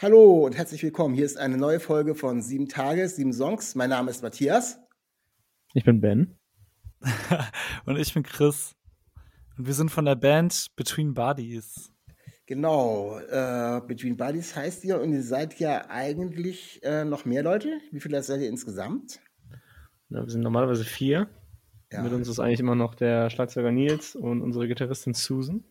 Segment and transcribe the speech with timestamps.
[0.00, 1.12] Hallo und herzlich willkommen.
[1.16, 3.74] Hier ist eine neue Folge von Sieben Tage, Sieben Songs.
[3.74, 4.78] Mein Name ist Matthias.
[5.74, 6.38] Ich bin Ben.
[7.84, 8.76] und ich bin Chris.
[9.56, 11.92] Und wir sind von der Band Between Bodies.
[12.46, 17.80] Genau, äh, Between Bodies heißt ihr und ihr seid ja eigentlich äh, noch mehr Leute.
[17.90, 19.18] Wie viele seid ihr insgesamt?
[20.10, 21.28] Ja, wir sind normalerweise vier.
[21.90, 22.04] Ja.
[22.04, 25.64] Mit uns ist eigentlich immer noch der Schlagzeuger Nils und unsere Gitarristin Susan.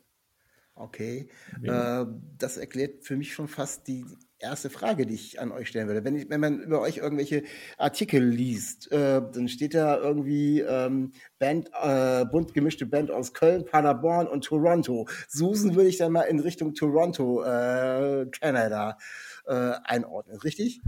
[0.79, 1.29] Okay,
[1.63, 2.05] äh,
[2.37, 4.05] das erklärt für mich schon fast die
[4.39, 6.03] erste Frage, die ich an euch stellen würde.
[6.03, 7.43] Wenn, ich, wenn man über euch irgendwelche
[7.77, 13.65] Artikel liest, äh, dann steht da irgendwie ähm, Band, äh, bunt gemischte Band aus Köln,
[13.65, 15.07] Paderborn und Toronto.
[15.27, 18.97] Susan würde ich dann mal in Richtung Toronto, äh, Kanada
[19.45, 20.81] äh, einordnen, richtig?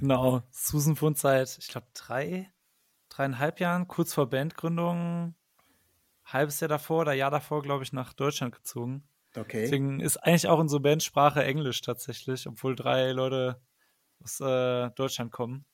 [0.00, 2.50] Genau, Susan wohnt seit, ich glaube, drei,
[3.08, 5.34] dreieinhalb Jahren, kurz vor Bandgründung,
[6.34, 9.08] halbes Jahr davor oder Jahr davor, glaube ich, nach Deutschland gezogen.
[9.36, 9.62] Okay.
[9.62, 13.60] Deswegen ist eigentlich auch unsere Bandsprache Englisch tatsächlich, obwohl drei Leute
[14.22, 15.64] aus äh, Deutschland kommen.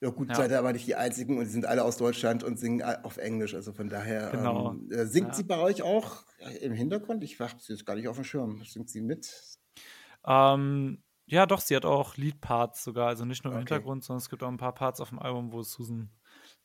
[0.00, 0.34] Ja gut, ja.
[0.34, 3.16] seid ihr aber nicht die Einzigen und sie sind alle aus Deutschland und singen auf
[3.16, 3.54] Englisch.
[3.54, 4.72] Also von daher genau.
[4.72, 5.34] ähm, äh, singt ja.
[5.34, 6.24] sie bei euch auch
[6.60, 7.24] im Hintergrund?
[7.24, 8.62] Ich habe sie jetzt gar nicht auf dem Schirm.
[8.64, 9.32] Singt sie mit?
[10.26, 13.74] Ähm, ja, doch, sie hat auch Leadparts sogar, also nicht nur im okay.
[13.74, 16.10] Hintergrund, sondern es gibt auch ein paar Parts auf dem Album, wo Susan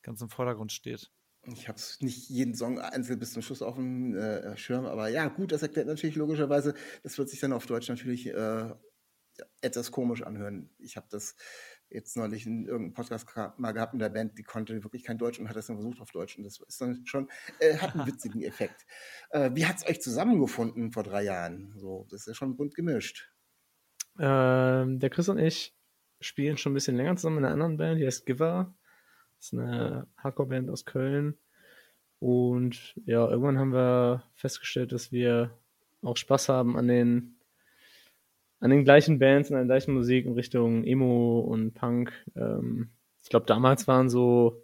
[0.02, 1.10] ganz im Vordergrund steht.
[1.46, 5.28] Ich habe nicht jeden Song einzeln bis zum Schluss auf dem äh, Schirm, aber ja,
[5.28, 8.74] gut, das erklärt natürlich logischerweise, das wird sich dann auf Deutsch natürlich äh,
[9.62, 10.70] etwas komisch anhören.
[10.78, 11.36] Ich habe das
[11.88, 15.40] jetzt neulich in irgendeinem Podcast mal gehabt mit der Band, die konnte wirklich kein Deutsch
[15.40, 17.28] und hat das dann versucht auf Deutsch und das ist dann schon,
[17.58, 18.86] äh, hat einen witzigen Effekt.
[19.30, 21.72] Äh, wie hat es euch zusammengefunden vor drei Jahren?
[21.76, 23.32] So, das ist ja schon bunt gemischt.
[24.18, 25.74] Ähm, der Chris und ich
[26.20, 28.74] spielen schon ein bisschen länger zusammen in einer anderen Band, die heißt Giver.
[29.40, 31.38] Ist eine Hardcore-Band aus Köln.
[32.18, 35.50] Und ja, irgendwann haben wir festgestellt, dass wir
[36.02, 37.36] auch Spaß haben an den,
[38.60, 42.12] an den gleichen Bands, an der gleichen Musik in Richtung Emo und Punk.
[42.36, 42.90] Ähm,
[43.22, 44.62] ich glaube, damals waren so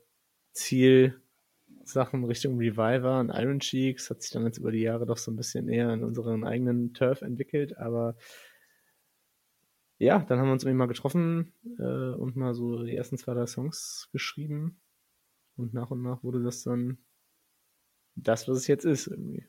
[0.52, 4.10] Zielsachen Richtung Reviver und Iron Cheeks.
[4.10, 6.92] Hat sich dann jetzt über die Jahre doch so ein bisschen eher in unseren eigenen
[6.92, 7.78] Turf entwickelt.
[7.78, 8.16] Aber
[9.98, 13.34] ja, dann haben wir uns irgendwie mal getroffen äh, und mal so die ersten zwei,
[13.34, 14.80] drei Songs geschrieben.
[15.56, 16.98] Und nach und nach wurde das dann
[18.14, 19.46] das, was es jetzt ist, irgendwie.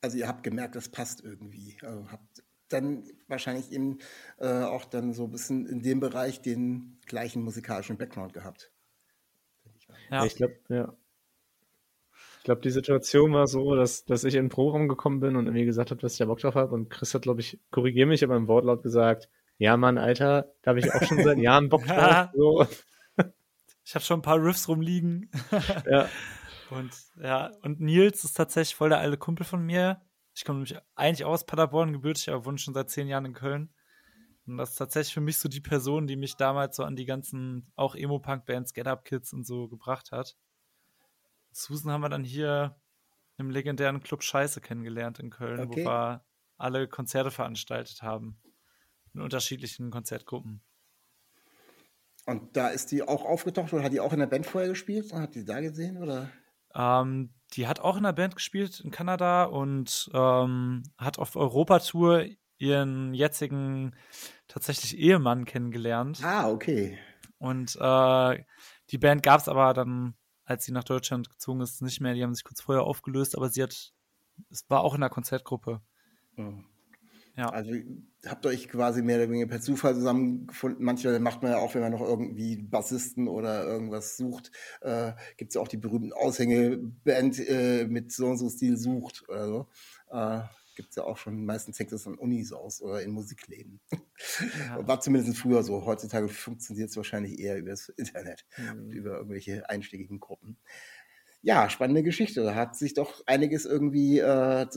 [0.00, 1.76] Also ihr habt gemerkt, das passt irgendwie.
[1.82, 3.98] Also habt dann wahrscheinlich eben
[4.38, 8.72] äh, auch dann so ein bisschen in dem Bereich den gleichen musikalischen Background gehabt.
[10.10, 10.24] Ja.
[10.24, 10.96] Ich glaube, ja.
[12.38, 15.46] Ich glaube, die Situation war so, dass, dass ich in den Programm gekommen bin und
[15.46, 16.74] irgendwie gesagt habe, dass ich da Bock drauf habe.
[16.74, 19.28] Und Chris hat, glaube ich, korrigiere mich, aber im Wortlaut gesagt,
[19.62, 22.30] ja, Mann, Alter, da habe ich auch schon seit Jahren Bock drauf.
[22.34, 22.66] So.
[23.84, 25.28] Ich habe schon ein paar Riffs rumliegen.
[25.90, 26.08] ja.
[26.70, 30.00] Und ja, und Nils ist tatsächlich voll der alte Kumpel von mir.
[30.34, 33.74] Ich komme nämlich eigentlich aus Paderborn gebürtig, aber wohne schon seit zehn Jahren in Köln.
[34.46, 37.06] Und das ist tatsächlich für mich so die Person, die mich damals so an die
[37.06, 40.36] ganzen auch Emo-Punk-Bands, Get Up Kids und so gebracht hat.
[41.50, 42.80] Susan haben wir dann hier
[43.36, 45.84] im legendären Club Scheiße kennengelernt in Köln, okay.
[45.84, 46.24] wo wir
[46.56, 48.40] alle Konzerte veranstaltet haben
[49.14, 50.62] in unterschiedlichen Konzertgruppen.
[52.24, 55.12] Und da ist die auch aufgetaucht oder hat die auch in der Band vorher gespielt?
[55.12, 56.30] Ihr die da gesehen oder?
[56.74, 62.24] Ähm, die hat auch in der Band gespielt in Kanada und ähm, hat auf Europatour
[62.58, 63.94] ihren jetzigen
[64.46, 66.20] tatsächlich Ehemann kennengelernt.
[66.22, 66.98] Ah, okay.
[67.38, 68.44] Und äh,
[68.90, 72.14] die Band gab es aber dann, als sie nach Deutschland gezogen ist, nicht mehr.
[72.14, 73.92] Die haben sich kurz vorher aufgelöst, aber sie hat,
[74.48, 75.80] es war auch in der Konzertgruppe.
[76.36, 76.64] Mhm.
[77.36, 77.48] Ja.
[77.48, 77.72] Also
[78.26, 80.84] habt ihr euch quasi mehr oder weniger per Zufall zusammengefunden.
[80.84, 84.50] Manchmal macht man ja auch, wenn man noch irgendwie Bassisten oder irgendwas sucht,
[84.82, 89.24] äh, gibt es ja auch die berühmten Aushängeband äh, mit so und so Stil sucht
[89.28, 89.68] oder so.
[90.10, 90.40] Äh,
[90.74, 93.80] gibt es ja auch schon, meistens hängt das an Unis aus oder in Musikläden.
[94.58, 94.86] Ja.
[94.86, 95.84] War zumindest früher so.
[95.84, 98.90] Heutzutage funktioniert es wahrscheinlich eher über das Internet, Mhm.
[98.90, 100.56] über irgendwelche einschlägigen Gruppen.
[101.42, 102.42] Ja, spannende Geschichte.
[102.44, 104.68] Da hat sich doch einiges irgendwie äh,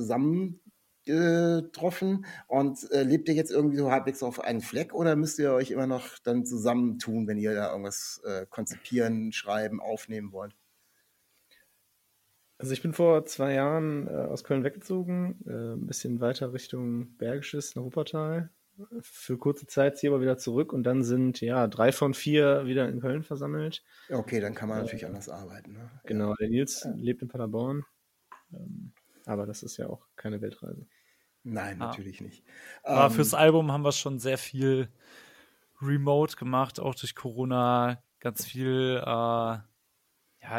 [1.05, 2.25] zusammengetroffen.
[2.47, 5.71] Und äh, lebt ihr jetzt irgendwie so halbwegs auf einen Fleck oder müsst ihr euch
[5.71, 10.55] immer noch dann zusammentun, wenn ihr da irgendwas äh, konzipieren, schreiben, aufnehmen wollt?
[12.57, 17.17] Also ich bin vor zwei Jahren äh, aus Köln weggezogen, äh, ein bisschen weiter Richtung
[17.17, 18.49] Bergisches, nach Wuppertal.
[19.01, 22.89] Für kurze Zeit ziehe aber wieder zurück und dann sind ja drei von vier wieder
[22.89, 23.83] in Köln versammelt.
[24.09, 25.73] Ja, Okay, dann kann man natürlich anders arbeiten.
[25.73, 25.89] Ne?
[26.05, 27.85] Genau, der Nils lebt in Paderborn.
[28.53, 28.91] Ähm,
[29.25, 30.85] aber das ist ja auch keine Weltreise.
[31.45, 31.87] Nein, Ah.
[31.87, 32.43] natürlich nicht.
[32.83, 34.89] Aber Ähm, fürs Album haben wir schon sehr viel
[35.81, 38.01] remote gemacht, auch durch Corona.
[38.19, 39.63] Ganz viel, äh, ja,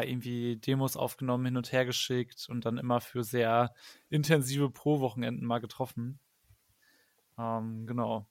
[0.01, 3.73] irgendwie Demos aufgenommen, hin und her geschickt und dann immer für sehr
[4.09, 6.19] intensive Pro-Wochenenden mal getroffen.
[7.37, 8.27] Ähm, genau.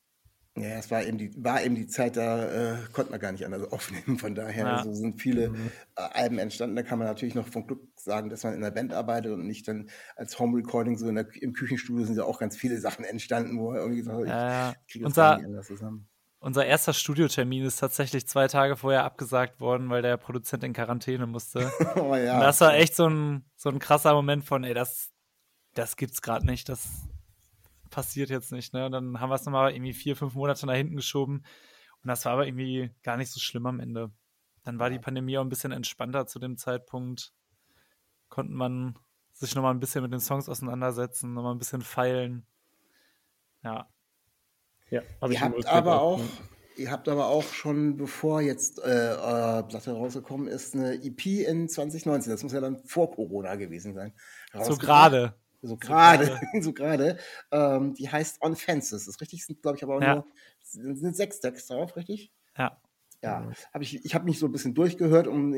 [0.59, 2.45] Ja, es war eben die, war eben die Zeit, da
[2.75, 4.19] äh, konnte man gar nicht anders aufnehmen.
[4.19, 4.83] Von daher Ja.
[4.85, 5.55] so sind viele
[5.97, 6.77] äh, Alben entstanden.
[6.77, 9.47] Da kann man natürlich noch von Glück sagen, dass man in der Band arbeitet und
[9.47, 12.79] nicht dann als Home Recording so in der, im Küchenstudio sind ja auch ganz viele
[12.81, 16.09] Sachen entstanden, wo er irgendwie gesagt hat, Ja, ich kriege das unser- nicht anders zusammen.
[16.39, 21.27] Unser erster Studiotermin ist tatsächlich zwei Tage vorher abgesagt worden, weil der Produzent in Quarantäne
[21.27, 21.71] musste.
[21.97, 22.35] Oh ja.
[22.35, 25.11] Und das war echt so ein, so ein krasser Moment von, ey, das,
[25.75, 26.87] das gibt's gerade nicht, das
[27.97, 28.85] passiert jetzt nicht, ne?
[28.85, 31.47] Und dann haben wir es nochmal irgendwie vier, fünf Monate nach hinten geschoben.
[32.03, 34.11] Und das war aber irgendwie gar nicht so schlimm am Ende.
[34.65, 37.33] Dann war die Pandemie auch ein bisschen entspannter zu dem Zeitpunkt.
[38.29, 38.99] Konnte man
[39.33, 42.47] sich nochmal ein bisschen mit den Songs auseinandersetzen, nochmal ein bisschen feilen.
[43.65, 43.89] Ja.
[44.91, 46.27] Ja, hab Ihr habt aber auch, ja.
[46.77, 51.67] ihr habt aber auch schon, bevor jetzt äh, äh, Platte rausgekommen ist, eine EP in
[51.67, 52.31] 2019.
[52.31, 54.13] Das muss ja dann vor Corona gewesen sein.
[54.53, 55.35] So gerade.
[55.63, 56.47] So gerade, gerade.
[56.63, 57.19] so gerade.
[57.51, 59.05] Ähm, die heißt On Fences.
[59.05, 60.15] Das ist richtig, sind glaube ich aber auch Ja.
[60.15, 60.27] nur
[60.63, 62.33] sind sechs Texte drauf, richtig?
[62.57, 62.81] Ja.
[63.23, 65.55] Ja, habe ich, ich habe mich so ein bisschen durchgehört und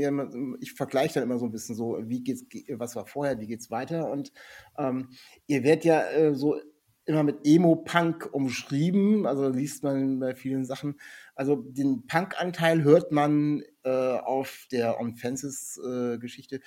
[0.61, 3.71] ich vergleiche dann immer so ein bisschen so, wie geht's, was war vorher, wie geht's
[3.71, 4.33] weiter und
[4.79, 5.11] ähm,
[5.49, 6.59] ihr werdet ja äh, so
[7.05, 11.01] immer mit Emo-Punk umschrieben, also liest man bei vielen Sachen.
[11.35, 16.61] Also den Punk-Anteil hört man äh, auf der On Fences-Geschichte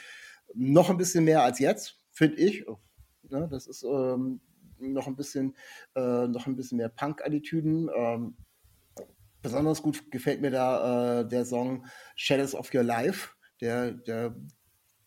[0.54, 2.66] noch ein bisschen mehr als jetzt, finde ich.
[3.32, 4.42] Ne, das ist ähm,
[4.80, 5.56] noch ein bisschen,
[5.96, 7.90] äh, noch ein bisschen mehr Punk-Attitüden.
[7.96, 8.36] Ähm,
[9.42, 11.86] besonders gut gefällt mir da äh, der Song
[12.16, 13.30] Shadows of Your Life.
[13.62, 14.36] Der, der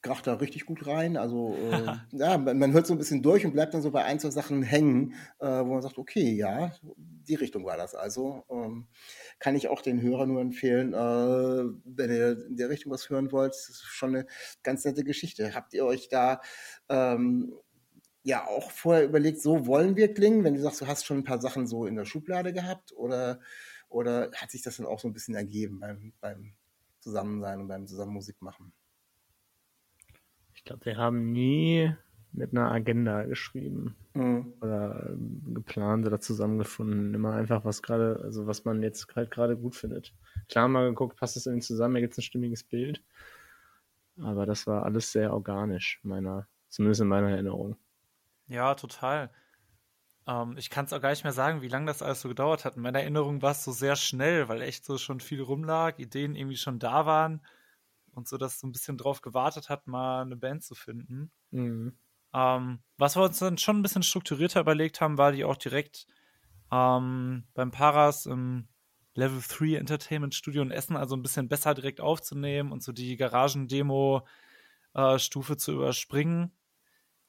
[0.04, 1.16] kracht da richtig gut rein.
[1.16, 4.04] Also äh, ja, man, man hört so ein bisschen durch und bleibt dann so bei
[4.04, 7.94] ein, zwei Sachen hängen, äh, wo man sagt, okay, ja, die Richtung war das.
[7.94, 8.86] Also ähm,
[9.38, 13.32] kann ich auch den Hörern nur empfehlen, äh, wenn ihr in der Richtung was hören
[13.32, 14.26] wollt, das ist schon eine
[14.62, 15.54] ganz nette Geschichte.
[15.54, 16.40] Habt ihr euch da
[16.88, 17.54] ähm,
[18.24, 21.24] ja auch vorher überlegt, so wollen wir klingen, wenn du sagst, du hast schon ein
[21.24, 23.40] paar Sachen so in der Schublade gehabt oder,
[23.88, 26.54] oder hat sich das dann auch so ein bisschen ergeben beim, beim
[27.00, 28.72] Zusammensein und beim zusammen Musik machen?
[30.54, 31.94] Ich glaube, wir haben nie
[32.32, 34.54] mit einer Agenda geschrieben Mhm.
[34.60, 37.14] oder ähm, geplant oder zusammengefunden.
[37.14, 40.14] Immer einfach, was gerade, also was man jetzt halt gerade gut findet.
[40.48, 43.02] Klar mal geguckt, passt es irgendwie zusammen, ergibt es ein stimmiges Bild.
[44.18, 47.76] Aber das war alles sehr organisch, meiner, zumindest in meiner Erinnerung.
[48.46, 49.30] Ja, total.
[50.26, 52.64] Ähm, ich kann es auch gar nicht mehr sagen, wie lange das alles so gedauert
[52.64, 52.76] hat.
[52.76, 56.36] In meiner Erinnerung war es so sehr schnell, weil echt so schon viel rumlag, Ideen
[56.36, 57.44] irgendwie schon da waren
[58.12, 61.30] und so, dass so ein bisschen drauf gewartet hat, mal eine Band zu finden.
[61.50, 61.98] Mhm.
[62.32, 66.06] Ähm, was wir uns dann schon ein bisschen strukturierter überlegt haben, war die auch direkt
[66.72, 68.68] ähm, beim Paras im
[69.14, 73.16] Level 3 Entertainment Studio in Essen, also ein bisschen besser direkt aufzunehmen und so die
[73.16, 76.50] Garagendemo-Stufe zu überspringen.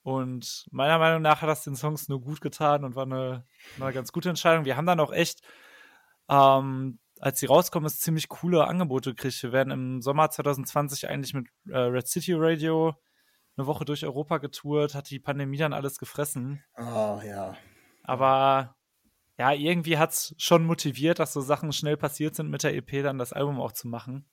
[0.05, 3.43] Und meiner Meinung nach hat das den Songs nur gut getan und war eine,
[3.79, 4.63] eine ganz gute Entscheidung.
[4.63, 5.41] Wir haben dann auch echt,
[6.29, 9.41] ähm, als sie rauskommen, ist ziemlich coole Angebote gekriegt.
[9.41, 12.93] Wir werden im Sommer 2020 eigentlich mit äh, Red City Radio
[13.57, 16.63] eine Woche durch Europa getourt, hat die Pandemie dann alles gefressen.
[16.75, 17.57] Ah, ja.
[18.03, 18.75] Aber
[19.39, 23.01] ja, irgendwie hat es schon motiviert, dass so Sachen schnell passiert sind mit der EP,
[23.01, 24.29] dann das Album auch zu machen.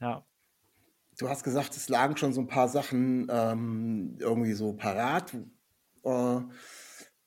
[0.00, 0.24] Ja.
[1.18, 5.34] Du hast gesagt, es lagen schon so ein paar Sachen ähm, irgendwie so parat.
[6.04, 6.40] Äh,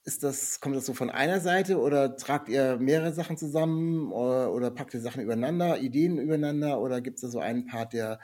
[0.03, 4.53] ist das, kommt das so von einer Seite oder tragt ihr mehrere Sachen zusammen oder,
[4.53, 8.19] oder packt ihr Sachen übereinander, Ideen übereinander oder gibt es da so einen Part, der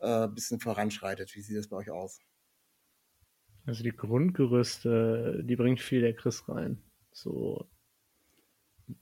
[0.00, 1.34] äh, ein bisschen voranschreitet?
[1.34, 2.20] Wie sieht das bei euch aus?
[3.66, 6.82] Also die Grundgerüste, die bringt viel der Chris rein.
[7.12, 7.68] so,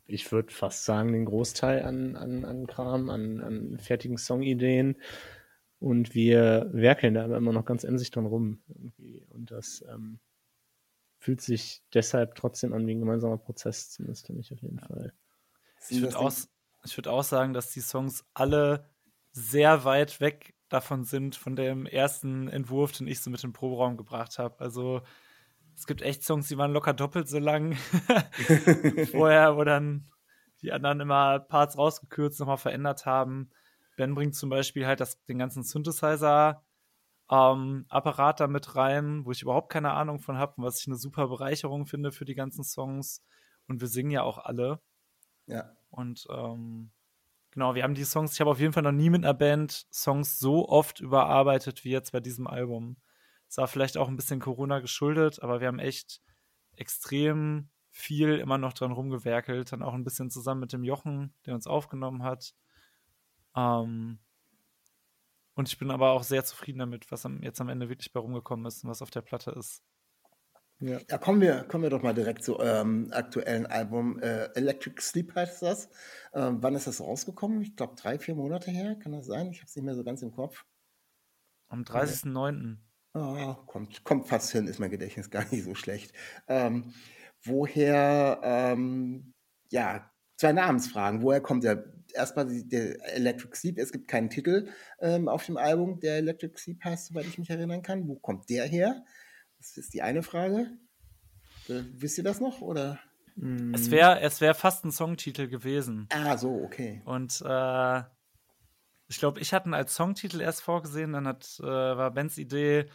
[0.07, 4.97] ich würde fast sagen, den Großteil an, an, an Kram, an, an fertigen Songideen.
[5.79, 8.63] Und wir werkeln da aber immer noch ganz emsig dran rum.
[8.69, 9.27] Irgendwie.
[9.31, 10.21] Und das ähm,
[11.19, 15.13] fühlt sich deshalb trotzdem an wie ein gemeinsamer Prozess, zumindest für mich auf jeden Fall.
[15.89, 16.33] Ich würde auch,
[16.95, 18.89] würd auch sagen, dass die Songs alle
[19.33, 23.55] sehr weit weg davon sind, von dem ersten Entwurf, den ich so mit in den
[23.55, 24.59] Proberaum gebracht habe.
[24.61, 25.03] Also
[25.77, 27.75] es gibt echt Songs, die waren locker doppelt so lang
[29.11, 30.09] vorher, wo dann
[30.63, 33.51] die anderen immer Parts rausgekürzt, nochmal verändert haben.
[33.97, 36.63] Ben bringt zum Beispiel halt das, den ganzen Synthesizer
[37.31, 40.87] ähm, Apparat da mit rein, wo ich überhaupt keine Ahnung von habe und was ich
[40.87, 43.25] eine super Bereicherung finde für die ganzen Songs.
[43.67, 44.81] Und wir singen ja auch alle.
[45.47, 45.73] Ja.
[45.91, 46.91] Und ähm,
[47.51, 49.87] genau, wir haben die Songs, ich habe auf jeden Fall noch nie mit einer Band
[49.91, 52.97] Songs so oft überarbeitet wie jetzt bei diesem Album.
[53.49, 56.21] Es war vielleicht auch ein bisschen Corona geschuldet, aber wir haben echt
[56.77, 59.73] extrem viel immer noch dran rumgewerkelt.
[59.73, 62.55] Dann auch ein bisschen zusammen mit dem Jochen, der uns aufgenommen hat.
[63.57, 64.19] Ähm,
[65.55, 68.21] und ich bin aber auch sehr zufrieden damit, was am, jetzt am Ende wirklich bei
[68.21, 69.83] rumgekommen ist und was auf der Platte ist.
[70.81, 74.21] Ja, ja kommen, wir, kommen wir doch mal direkt zu eurem aktuellen Album.
[74.21, 75.89] Äh, Electric Sleep heißt das.
[76.35, 77.63] Ähm, wann ist das rausgekommen?
[77.63, 78.97] Ich glaube, drei, vier Monate her.
[78.97, 79.51] Kann das sein?
[79.51, 80.67] Ich habe es nicht mehr so ganz im Kopf.
[81.69, 82.77] Am 30.09.
[83.15, 86.13] Oh, kommt, kommt fast hin, ist mein Gedächtnis gar nicht so schlecht.
[86.49, 86.93] Ähm,
[87.43, 89.33] woher, ähm,
[89.71, 91.23] ja, zwei Namensfragen.
[91.23, 93.79] Woher kommt der erstmal der Electric Sleep.
[93.79, 94.69] Es gibt keinen Titel
[95.01, 98.09] ähm, auf dem Album, der Electric Sleep heißt, soweit ich mich erinnern kann.
[98.09, 99.05] Wo kommt der her?
[99.59, 100.71] Das ist die eine Frage.
[101.69, 102.61] Äh, wisst ihr das noch?
[102.61, 102.99] Oder?
[103.75, 106.09] Es wäre es wär fast ein Songtitel gewesen.
[106.11, 107.03] Ah, so, okay.
[107.05, 108.03] Und äh,
[109.09, 112.87] ich glaube, ich hatte ihn als Songtitel erst vorgesehen, dann hat, äh, war Bens Idee,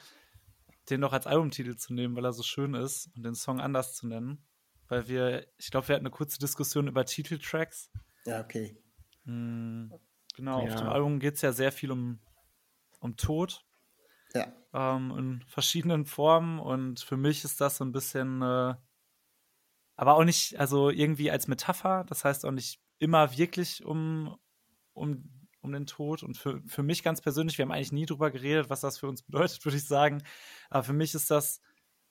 [0.89, 3.93] den noch als Albumtitel zu nehmen, weil er so schön ist und den Song anders
[3.93, 4.43] zu nennen.
[4.87, 7.91] Weil wir, ich glaube, wir hatten eine kurze Diskussion über Titeltracks.
[8.25, 8.80] Ja, okay.
[9.25, 9.93] Hm,
[10.35, 10.63] genau, Ja.
[10.65, 12.19] auf dem Album geht es ja sehr viel um,
[12.99, 13.65] um Tod
[14.33, 14.53] Ja.
[14.73, 18.75] ähm, in verschiedenen Formen und für mich ist das so ein bisschen, äh,
[19.95, 24.37] aber auch nicht, also irgendwie als Metapher, das heißt auch nicht immer wirklich um,
[24.93, 28.31] um, um den Tod und für, für mich ganz persönlich, wir haben eigentlich nie drüber
[28.31, 30.23] geredet, was das für uns bedeutet, würde ich sagen,
[30.69, 31.61] aber für mich ist das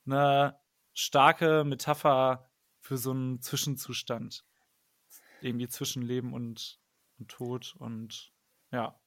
[0.06, 0.58] eine
[0.92, 2.50] starke Metapher
[2.80, 4.44] für so einen Zwischenzustand.
[5.40, 6.80] Irgendwie zwischen Leben und,
[7.20, 8.32] und Tod und
[8.72, 8.98] ja.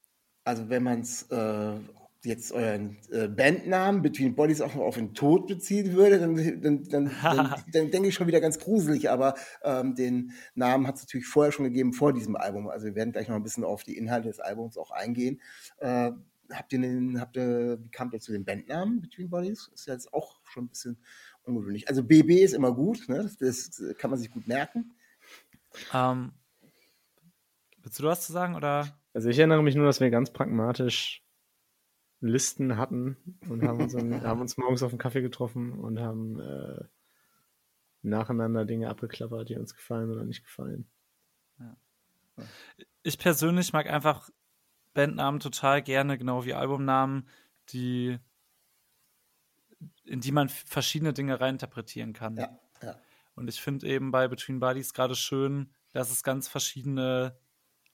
[0.46, 1.80] Also wenn man es äh,
[2.24, 6.84] jetzt euren äh, Bandnamen Between Bodies auch noch auf den Tod beziehen würde, dann, dann,
[7.22, 9.10] dann, dann, denke ich schon wieder ganz gruselig.
[9.10, 12.68] Aber ähm, den Namen hat es natürlich vorher schon gegeben, vor diesem Album.
[12.68, 15.42] Also wir werden gleich noch ein bisschen auf die Inhalte des Albums auch eingehen.
[15.78, 16.12] Äh,
[16.52, 19.70] habt ihr den, habt ihr, wie kamt ihr zu den Bandnamen Between Bodies?
[19.74, 20.98] Ist ja jetzt auch schon ein bisschen
[21.44, 21.88] ungewöhnlich.
[21.90, 23.24] Also BB ist immer gut, ne?
[23.24, 24.94] das, das kann man sich gut merken.
[25.94, 26.32] Ähm,
[27.84, 28.88] willst du was zu sagen oder?
[29.14, 31.24] Also ich erinnere mich nur, dass wir ganz pragmatisch
[32.20, 33.18] Listen hatten
[33.50, 36.86] und haben uns, dann, haben uns morgens auf einen Kaffee getroffen und haben äh,
[38.02, 40.90] nacheinander Dinge abgeklappert, die uns gefallen oder nicht gefallen.
[43.04, 44.30] Ich persönlich mag einfach
[44.94, 47.28] Bandnamen total gerne, genau wie Albumnamen,
[47.70, 48.18] die
[50.06, 52.38] in die man verschiedene Dinge reininterpretieren kann.
[52.38, 52.96] Ja, ja.
[53.36, 57.38] Und ich finde eben bei Between Bodies gerade schön, dass es ganz verschiedene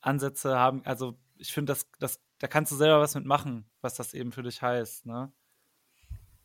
[0.01, 0.81] Ansätze haben.
[0.85, 4.43] Also ich finde, das, das, da kannst du selber was mitmachen, was das eben für
[4.43, 5.05] dich heißt.
[5.05, 5.31] Ne?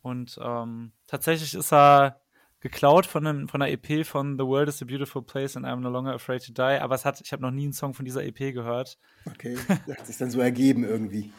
[0.01, 2.21] Und ähm, tatsächlich ist er
[2.59, 5.81] geklaut von, einem, von einer EP von The World is a Beautiful Place and I'm
[5.81, 6.79] No Longer Afraid to Die.
[6.81, 8.97] Aber es hat, ich habe noch nie einen Song von dieser EP gehört.
[9.25, 9.57] Okay,
[9.87, 11.31] das hat sich dann so ergeben irgendwie.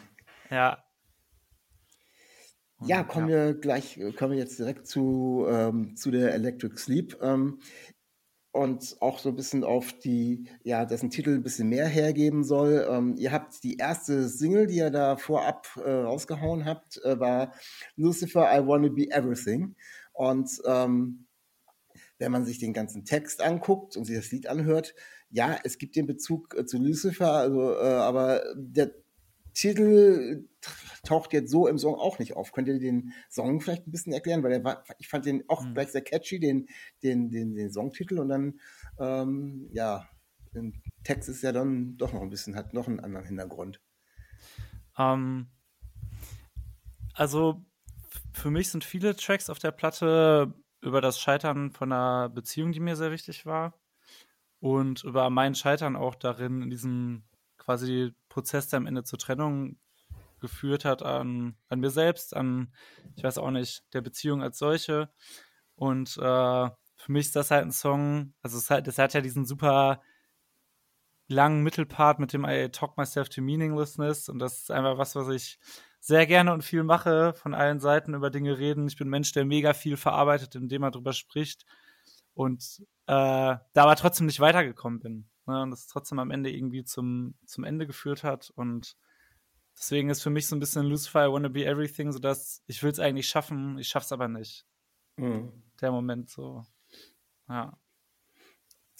[0.49, 0.83] Ja.
[2.85, 7.17] Ja, kommen wir gleich, kommen wir jetzt direkt zu, ähm, zu der Electric Sleep.
[7.21, 7.59] Ähm,
[8.51, 12.87] und auch so ein bisschen auf die, ja, dessen Titel ein bisschen mehr hergeben soll.
[12.89, 17.53] Ähm, ihr habt die erste Single, die ihr da vorab äh, rausgehauen habt, äh, war
[17.95, 19.75] Lucifer, I Wanna Be Everything.
[20.13, 21.27] Und ähm,
[22.17, 24.95] wenn man sich den ganzen Text anguckt und sich das Lied anhört,
[25.29, 28.91] ja, es gibt den Bezug äh, zu Lucifer, also, äh, aber der
[29.53, 30.47] Titel
[31.03, 32.51] taucht jetzt so im Song auch nicht auf.
[32.51, 34.43] Könnt ihr den Song vielleicht ein bisschen erklären?
[34.43, 35.73] Weil war, ich fand den auch Mhm.
[35.73, 36.67] gleich sehr catchy, den,
[37.03, 38.59] den, den, den Songtitel und dann,
[38.99, 40.07] ähm, ja,
[40.53, 40.71] der
[41.03, 43.81] Text ist ja dann doch noch ein bisschen, hat noch einen anderen Hintergrund.
[44.97, 45.47] Ähm,
[47.13, 47.65] also
[48.33, 52.79] für mich sind viele Tracks auf der Platte über das Scheitern von einer Beziehung, die
[52.79, 53.73] mir sehr wichtig war.
[54.59, 57.23] Und über mein Scheitern auch darin, in diesem
[57.57, 59.77] quasi Prozess, der am Ende zur Trennung
[60.39, 62.73] geführt hat, an, an mir selbst, an,
[63.15, 65.09] ich weiß auch nicht, der Beziehung als solche.
[65.75, 66.21] Und äh,
[66.97, 70.01] für mich ist das halt ein Song, also es hat, es hat ja diesen super
[71.27, 75.27] langen Mittelpart mit dem I talk myself to meaninglessness und das ist einfach was, was
[75.29, 75.59] ich
[75.99, 78.87] sehr gerne und viel mache, von allen Seiten über Dinge reden.
[78.87, 81.65] Ich bin ein Mensch, der mega viel verarbeitet, indem er drüber spricht
[82.33, 85.29] und äh, da aber trotzdem nicht weitergekommen bin.
[85.47, 85.61] Ne?
[85.61, 88.95] Und das trotzdem am Ende irgendwie zum, zum Ende geführt hat und
[89.77, 92.81] deswegen ist für mich so ein bisschen Lucifer, I wanna be everything, so dass ich
[92.83, 94.65] will es eigentlich schaffen, ich schaff's aber nicht.
[95.17, 95.51] Mhm.
[95.81, 96.65] Der Moment so.
[97.47, 97.77] Ja.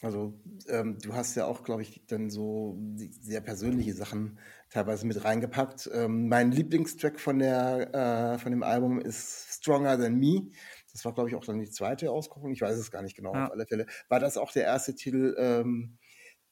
[0.03, 2.77] Also ähm, du hast ja auch, glaube ich, dann so
[3.19, 4.37] sehr persönliche Sachen
[4.69, 5.89] teilweise mit reingepackt.
[5.91, 10.51] Ähm, mein Lieblingstrack von der äh, von dem Album ist Stronger Than Me.
[10.91, 12.51] Das war, glaube ich, auch dann die zweite Auskopplung.
[12.51, 13.33] Ich weiß es gar nicht genau.
[13.33, 13.45] Ja.
[13.45, 15.97] Auf alle Fälle war das auch der erste Titel, ähm,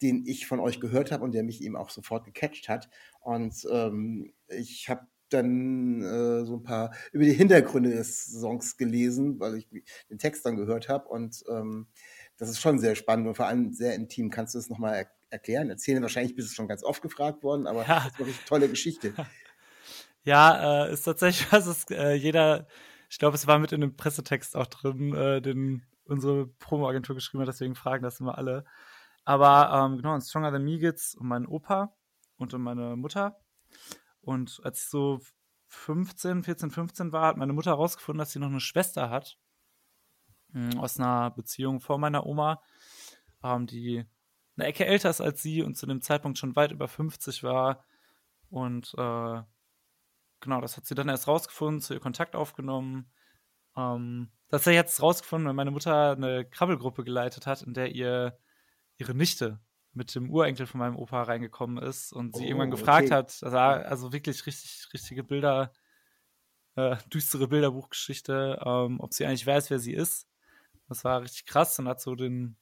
[0.02, 2.90] den ich von euch gehört habe und der mich eben auch sofort gecatcht hat.
[3.22, 9.40] Und ähm, ich habe dann äh, so ein paar über die Hintergründe des Songs gelesen,
[9.40, 9.68] weil ich
[10.10, 11.88] den Text dann gehört habe und ähm,
[12.38, 14.30] das ist schon sehr spannend und vor allem sehr intim.
[14.30, 16.02] Kannst du es nochmal er erklären, erzählen?
[16.02, 17.96] Wahrscheinlich bist du schon ganz oft gefragt worden, aber Ja.
[17.96, 19.14] das ist wirklich eine tolle Geschichte.
[20.28, 22.68] Ja, äh, ist tatsächlich was, ist äh, jeder,
[23.10, 27.42] ich glaube, es war mit in dem Pressetext auch drin, äh, den unsere Promo-Agentur geschrieben
[27.42, 28.66] hat, deswegen fragen das immer alle.
[29.26, 31.94] Aber ähm, genau, in Stronger Than Me geht's um meinen Opa
[32.38, 33.40] und um meine Mutter.
[34.22, 35.20] Und als ich so
[35.68, 39.38] 15, 14, 15 war, hat meine Mutter herausgefunden, dass sie noch eine Schwester hat.
[40.50, 42.62] mh, Aus einer Beziehung vor meiner Oma,
[43.44, 44.06] ähm, die
[44.58, 47.84] eine Ecke älter ist als sie und zu dem Zeitpunkt schon weit über 50 war.
[48.50, 49.42] Und äh,
[50.40, 53.12] genau, das hat sie dann erst rausgefunden, zu ihr Kontakt aufgenommen.
[53.76, 57.94] Ähm, das hat sie jetzt rausgefunden, weil meine Mutter eine Krabbelgruppe geleitet hat, in der
[57.94, 58.38] ihr
[58.98, 59.60] ihre Nichte
[59.94, 63.16] mit dem Urenkel von meinem Opa reingekommen ist und sie Oh, irgendwann gefragt okay.
[63.16, 65.72] hat, also, also wirklich richtig, richtige Bilder,
[66.76, 70.28] äh, düstere Bilderbuchgeschichte, ähm, ob sie eigentlich weiß, wer sie ist.
[70.90, 72.58] Das war richtig krass und hat so den,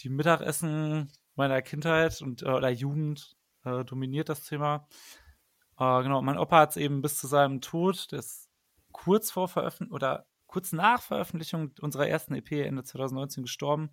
[0.00, 4.88] die Mittagessen meiner Kindheit und äh, oder Jugend äh, dominiert das Thema.
[5.78, 8.50] Äh, genau, mein Opa hat es eben bis zu seinem Tod, der ist
[8.92, 13.90] kurz vor Veröffentlichung oder kurz nach Veröffentlichung unserer ersten EP Ende 2019 gestorben.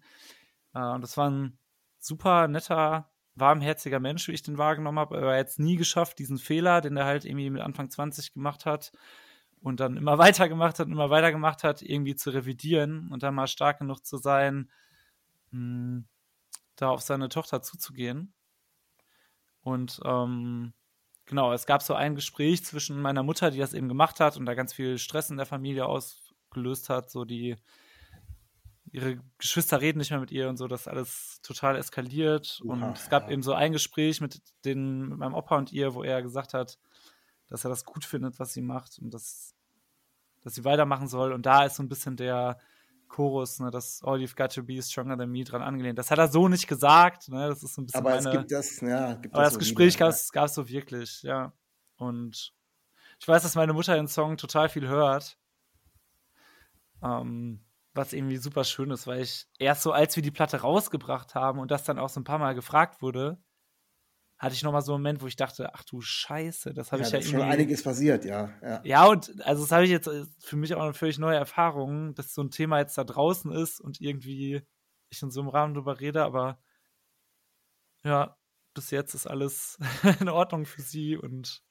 [0.74, 1.58] Äh, und das war ein
[2.02, 5.18] super netter, warmherziger Mensch, wie ich den wahrgenommen habe.
[5.18, 8.34] Aber er hat jetzt nie geschafft, diesen Fehler, den er halt irgendwie mit Anfang 20
[8.34, 8.92] gemacht hat
[9.62, 13.36] und dann immer weiter gemacht hat, immer weiter gemacht hat, irgendwie zu revidieren und dann
[13.36, 14.70] mal stark genug zu sein,
[15.52, 16.04] mh,
[16.76, 18.34] da auf seine Tochter zuzugehen.
[19.62, 20.74] Und ähm,
[21.26, 24.46] genau, es gab so ein Gespräch zwischen meiner Mutter, die das eben gemacht hat und
[24.46, 27.58] da ganz viel Stress in der Familie ausgelöst hat, so die
[28.91, 32.62] ihre Geschwister reden nicht mehr mit ihr und so, das alles total eskaliert.
[32.63, 33.32] und Oha, es gab ja.
[33.32, 36.77] eben so ein Gespräch mit, den, mit meinem Opa und ihr, wo er gesagt hat,
[37.47, 39.56] dass er das gut findet, was sie macht und dass,
[40.41, 41.32] dass sie weitermachen soll.
[41.32, 42.60] Und da ist so ein bisschen der
[43.08, 45.97] Chorus, ne, dass All You've Got to Be is Stronger Than Me dran angelehnt.
[45.97, 48.39] Das hat er so nicht gesagt, ne, das ist so ein bisschen Aber es meine,
[48.39, 51.54] gibt das, ja, gibt aber das so Gespräch gab es gab's so wirklich, ja.
[51.97, 52.54] Und
[53.19, 55.38] ich weiß, dass meine Mutter den Song total viel hört.
[57.04, 57.62] Ähm,
[57.93, 61.60] was irgendwie super schön ist, weil ich erst so, als wir die Platte rausgebracht haben
[61.60, 63.41] und das dann auch so ein paar Mal gefragt wurde,
[64.38, 67.08] hatte ich nochmal so einen Moment, wo ich dachte, ach du Scheiße, das habe ja
[67.08, 67.54] ich ja da ist schon irgendwie.
[67.54, 68.49] einiges passiert, ja.
[68.63, 68.82] ja.
[68.84, 72.15] Ja, und also das habe ich jetzt äh, für mich auch eine völlig neue Erfahrung,
[72.15, 74.63] dass so ein Thema jetzt da draußen ist und irgendwie
[75.10, 76.60] ich in so einem Rahmen drüber rede, aber
[78.04, 78.36] ja,
[78.73, 79.77] bis jetzt ist alles
[80.19, 81.62] in Ordnung für sie und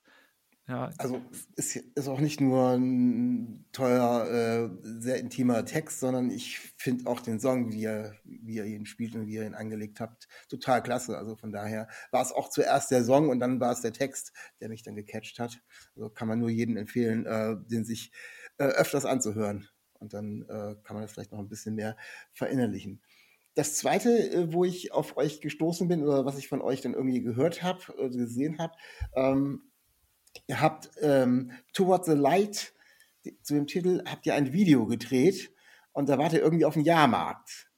[0.70, 1.20] ja, Also
[1.56, 7.20] ist, ist auch nicht nur ein teuer, äh, sehr intimer Text, sondern ich finde auch
[7.20, 10.80] den Song, wie ihr, wie ihr ihn spielt und wie ihr ihn angelegt habt, total
[10.80, 11.18] klasse.
[11.18, 14.32] Also von daher war es auch zuerst der Song und dann war es der Text,
[14.60, 15.60] der mich dann gecatcht hat.
[15.96, 18.12] Also kann man nur jedem empfehlen, äh, den sich
[18.58, 19.68] äh, öfters anzuhören.
[19.98, 21.96] Und dann äh, kann man das vielleicht noch ein bisschen mehr
[22.32, 23.02] verinnerlichen.
[23.54, 26.94] Das zweite, äh, wo ich auf euch gestoßen bin oder was ich von euch dann
[26.94, 28.74] irgendwie gehört habe, äh, gesehen habe,
[29.16, 29.69] ähm,
[30.46, 32.72] Ihr habt ähm, Towards the Light,
[33.42, 35.52] zu dem Titel, habt ihr ein Video gedreht
[35.92, 37.70] und da wart ihr irgendwie auf dem Jahrmarkt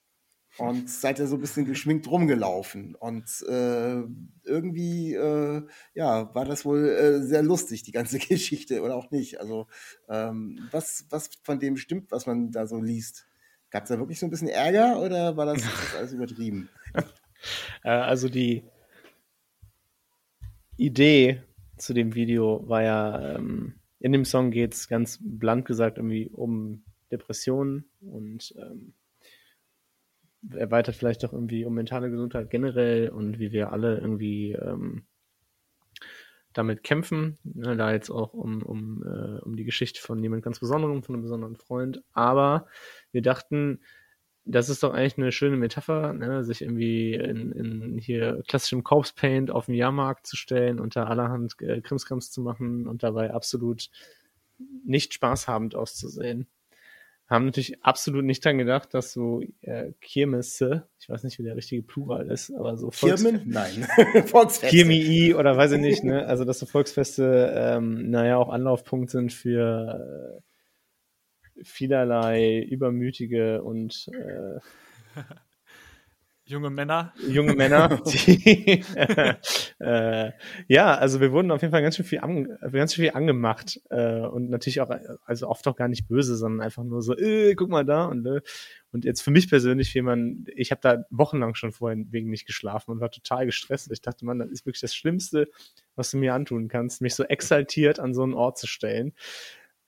[0.58, 4.02] und seid ihr so ein bisschen geschminkt rumgelaufen und äh,
[4.44, 9.40] irgendwie, äh, ja, war das wohl äh, sehr lustig, die ganze Geschichte oder auch nicht.
[9.40, 9.66] Also
[10.08, 13.26] ähm, was, was von dem stimmt, was man da so liest?
[13.70, 16.68] Gab es da wirklich so ein bisschen Ärger oder war das, das alles übertrieben?
[17.82, 18.64] Äh, also die
[20.76, 21.42] Idee
[21.82, 26.28] zu dem Video war ja, ähm, in dem Song geht es ganz blunt gesagt irgendwie
[26.28, 28.94] um Depressionen und ähm,
[30.50, 35.04] erweitert vielleicht auch irgendwie um mentale Gesundheit generell und wie wir alle irgendwie ähm,
[36.52, 37.38] damit kämpfen.
[37.42, 41.16] Ne, da jetzt auch um, um, äh, um die Geschichte von jemand ganz Besonderem, von
[41.16, 42.02] einem besonderen Freund.
[42.12, 42.68] Aber
[43.10, 43.80] wir dachten,
[44.44, 46.44] das ist doch eigentlich eine schöne Metapher, ne?
[46.44, 51.54] sich irgendwie in, in hier klassischem Corpse Paint auf den Jahrmarkt zu stellen, unter allerhand
[51.60, 53.88] äh, Krimskrams zu machen und dabei absolut
[54.84, 56.48] nicht spaßhabend auszusehen.
[57.28, 61.56] Haben natürlich absolut nicht dran gedacht, dass so äh, Kirmesse, ich weiß nicht, wie der
[61.56, 63.42] richtige Plural ist, aber so Volks Firmen?
[63.46, 63.86] Nein.
[64.26, 64.76] Volksfeste.
[64.76, 66.26] Kirmii oder weiß ich nicht, ne?
[66.26, 70.51] Also dass so Volksfeste, ähm, naja, auch Anlaufpunkt sind für äh,
[71.64, 74.60] vielerlei übermütige und äh,
[76.44, 77.14] Junge Männer.
[77.28, 78.02] junge Männer.
[78.04, 78.82] Die,
[79.78, 80.32] äh,
[80.66, 83.80] ja, also wir wurden auf jeden Fall ganz schön viel, an, ganz schön viel angemacht
[83.90, 84.90] äh, und natürlich auch,
[85.24, 88.26] also oft auch gar nicht böse, sondern einfach nur so, äh, guck mal da und
[88.26, 88.40] äh.
[88.90, 92.46] und jetzt für mich persönlich, wie man, ich habe da wochenlang schon vorhin wegen nicht
[92.46, 93.90] geschlafen und war total gestresst.
[93.92, 95.48] Ich dachte, man, das ist wirklich das Schlimmste,
[95.94, 99.14] was du mir antun kannst, mich so exaltiert an so einen Ort zu stellen.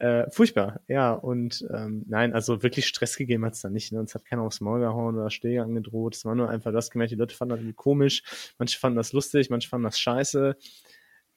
[0.05, 1.13] Äh, furchtbar, ja.
[1.13, 3.93] Und ähm, nein, also wirklich Stress gegeben hat's da nicht.
[3.93, 4.01] Ne?
[4.01, 6.15] Uns hat keiner aufs Maul gehauen oder Schläge angedroht.
[6.17, 8.23] Es war nur einfach das gemerkt, die Leute fanden das irgendwie komisch.
[8.59, 10.57] Manche fanden das lustig, manche fanden das scheiße.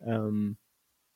[0.01, 0.57] Ähm,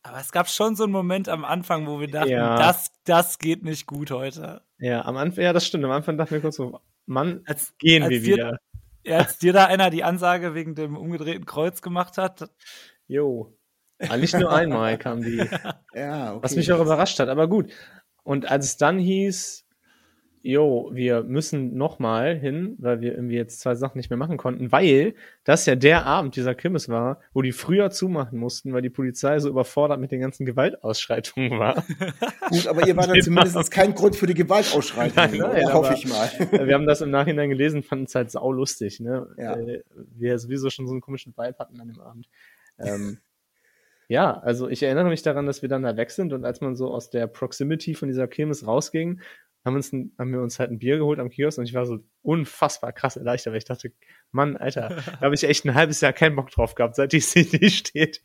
[0.03, 2.55] Aber es gab schon so einen Moment am Anfang, wo wir dachten, Ja.
[2.57, 4.61] das, das geht nicht gut heute.
[4.77, 5.83] ja, am Anfang, ja, das stimmt.
[5.85, 8.57] Am Anfang dachten wir kurz so, Mann, Als, gehen als wir dir- wieder.
[9.03, 12.49] Ja, als dir da einer die Ansage wegen dem umgedrehten Kreuz gemacht hat,
[13.07, 13.57] Jo.
[14.09, 15.37] Ah, nicht nur einmal kam die.
[15.93, 16.43] Ja, okay.
[16.43, 17.71] Was mich auch überrascht hat, aber gut.
[18.23, 19.65] Und als es dann hieß,
[20.43, 24.71] jo, wir müssen nochmal hin, weil wir irgendwie jetzt zwei Sachen nicht mehr machen konnten,
[24.71, 28.89] weil das ja der Abend dieser Kirmes war, wo die früher zumachen mussten, weil die
[28.89, 31.83] Polizei so überfordert mit den ganzen Gewaltausschreitungen war.
[32.49, 36.07] Gut, aber ihr war dann zumindest kein Grund für die Gewaltausschreitung, Nein, nein, hoffe ich
[36.07, 36.29] mal.
[36.51, 39.27] wir haben das im Nachhinein gelesen, fanden es halt saulustig, ne?
[39.37, 39.55] Ja.
[39.55, 42.27] Weil wir sowieso schon so einen komischen Vibe hatten an dem Abend.
[42.79, 43.19] Ähm,
[44.12, 46.76] ja, also ich erinnere mich daran, dass wir dann da weg sind und als man
[46.76, 49.21] so aus der Proximity von dieser Kirmes rausging,
[49.63, 51.86] haben, uns ein, haben wir uns halt ein Bier geholt am Kiosk und ich war
[51.86, 53.93] so unfassbar krass erleichtert, weil ich dachte,
[54.32, 57.21] Mann, Alter, da habe ich echt ein halbes Jahr keinen Bock drauf gehabt, seit die
[57.21, 58.21] CD steht.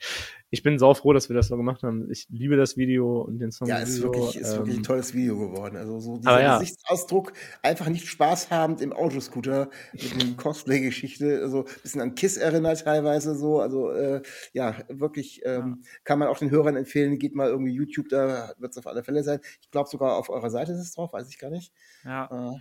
[0.51, 2.09] Ich bin sau froh, dass wir das so gemacht haben.
[2.11, 3.67] Ich liebe das Video und den Song.
[3.67, 5.77] Ja, es ist sowieso, wirklich, ist wirklich ein ähm, tolles Video geworden.
[5.77, 6.59] Also so dieser ja.
[6.59, 7.33] Gesichtsausdruck,
[7.63, 13.35] einfach nicht spaßhabend im Autoscooter mit dem Cosplay-Geschichte, also ein bisschen an Kiss erinnert teilweise
[13.35, 13.61] so.
[13.61, 18.09] Also äh, ja, wirklich ähm, kann man auch den Hörern empfehlen, geht mal irgendwie YouTube,
[18.09, 19.41] da wird es auf alle Fälle sein.
[19.61, 21.73] Ich glaube sogar auf eurer Seite ist es drauf, weiß ich gar nicht.
[22.05, 22.55] ja.
[22.55, 22.59] Äh,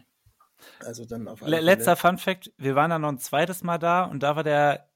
[0.80, 4.06] also dann auf alle letzter Fun Fact, wir waren dann noch ein zweites Mal da
[4.06, 4.90] und da war der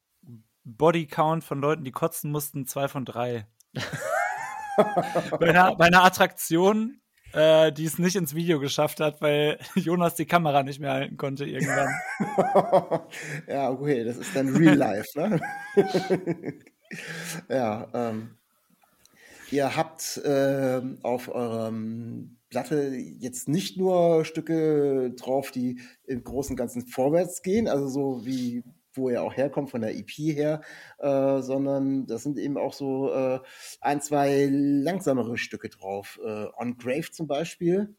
[0.78, 3.48] Body Count von Leuten, die kotzen mussten, zwei von drei.
[5.40, 7.02] bei, einer, bei einer Attraktion,
[7.34, 11.18] äh, die es nicht ins Video geschafft hat, weil Jonas die Kamera nicht mehr halten
[11.18, 11.94] konnte irgendwann.
[13.48, 15.40] ja, okay, das ist dann Real Life, ne?
[17.50, 18.38] ja, ähm,
[19.52, 26.58] ihr habt ähm, auf eurem Platte jetzt nicht nur Stücke drauf, die im Großen und
[26.58, 30.62] Ganzen vorwärts gehen, also so wie wo er auch herkommt von der EP her,
[31.00, 33.40] äh, sondern das sind eben auch so äh,
[33.82, 36.20] ein, zwei langsamere Stücke drauf.
[36.24, 37.96] Äh, On Grave zum Beispiel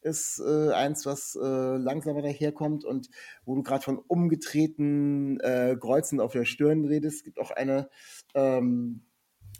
[0.00, 3.10] ist äh, eins, was äh, langsamer daherkommt und
[3.44, 7.88] wo du gerade von umgedrehten äh, Kreuzen auf der Stirn redest, gibt auch eine
[8.34, 9.02] ähm,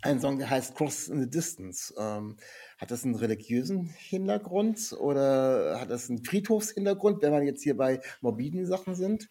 [0.01, 1.93] einen Song, der heißt Cross in the Distance.
[1.97, 2.37] Ähm,
[2.77, 7.99] hat das einen religiösen Hintergrund oder hat das einen Friedhofshintergrund, wenn wir jetzt hier bei
[8.21, 9.29] morbiden Sachen sind?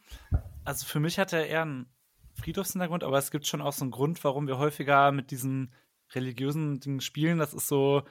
[0.69, 1.87] Also für mich hat er eher einen
[2.35, 5.73] Friedhofshintergrund, aber es gibt schon auch so einen Grund, warum wir häufiger mit diesen
[6.13, 7.39] religiösen Dingen spielen.
[7.39, 8.03] Das ist so,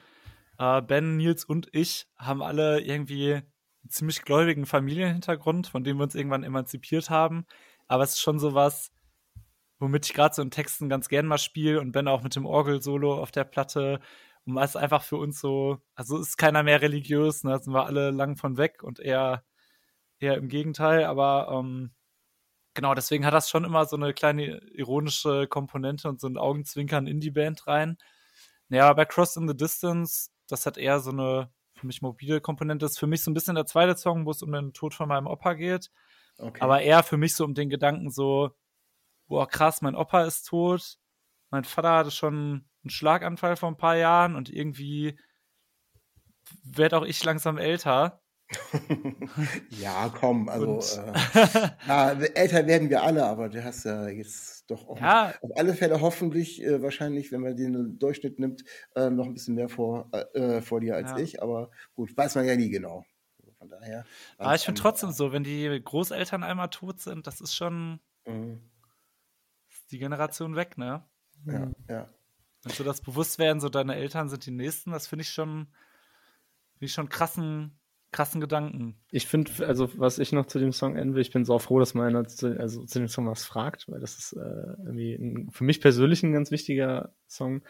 [0.58, 6.02] äh, Ben, Nils und ich haben alle irgendwie einen ziemlich gläubigen Familienhintergrund, von dem wir
[6.02, 7.46] uns irgendwann emanzipiert haben.
[7.86, 8.90] Aber es ist schon so was,
[9.78, 12.44] womit ich gerade so in Texten ganz gern mal spiele und Ben auch mit dem
[12.44, 14.00] Orgel-Solo auf der Platte.
[14.46, 17.52] Und es ist einfach für uns so, also ist keiner mehr religiös, ne?
[17.52, 19.44] da sind wir alle lang von weg und eher,
[20.18, 21.92] eher im Gegenteil, aber ähm,
[22.78, 27.08] genau, deswegen hat das schon immer so eine kleine ironische Komponente und so ein Augenzwinkern
[27.08, 27.98] in die Band rein.
[28.68, 32.84] Ja, bei Cross in the Distance, das hat eher so eine für mich mobile Komponente.
[32.84, 34.94] Das ist für mich so ein bisschen der zweite Song, wo es um den Tod
[34.94, 35.90] von meinem Opa geht.
[36.38, 36.60] Okay.
[36.60, 38.52] Aber eher für mich so um den Gedanken so,
[39.26, 40.98] boah, krass, mein Opa ist tot.
[41.50, 45.18] Mein Vater hatte schon einen Schlaganfall vor ein paar Jahren und irgendwie
[46.62, 48.22] werde auch ich langsam älter.
[49.70, 51.12] Ja, komm, also äh,
[51.86, 55.34] ja, älter werden wir alle, aber du hast ja jetzt doch auch Ja.
[55.42, 59.54] auf alle Fälle hoffentlich, äh, wahrscheinlich, wenn man den Durchschnitt nimmt, äh, noch ein bisschen
[59.54, 61.18] mehr vor, äh, vor dir als Ja.
[61.18, 63.04] ich, aber gut, weiß man ja nie genau.
[63.58, 64.04] Von daher.
[64.38, 68.60] Aber ich finde trotzdem so, wenn die Großeltern einmal tot sind, das ist schon Mhm.
[69.68, 71.04] ist die Generation weg, ne?
[71.46, 72.08] Ja, ja.
[72.64, 75.68] Und so das Bewusstwerden, so deine Eltern sind die Nächsten, das finde ich schon,
[76.74, 77.77] finde ich schon krassen,
[78.10, 78.96] krassen Gedanken.
[79.10, 81.78] Ich finde, also was ich noch zu dem Song enden will, ich bin so froh,
[81.78, 85.50] dass man zu, also zu dem Song was fragt, weil das ist äh, irgendwie ein,
[85.50, 87.62] für mich persönlich ein ganz wichtiger Song.